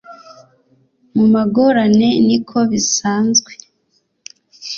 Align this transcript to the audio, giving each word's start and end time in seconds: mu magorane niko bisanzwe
mu 1.15 1.25
magorane 1.33 2.09
niko 2.27 2.57
bisanzwe 2.71 3.51